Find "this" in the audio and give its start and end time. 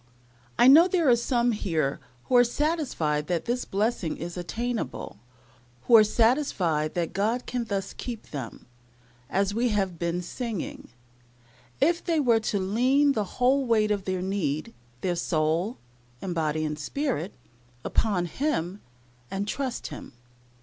3.45-3.65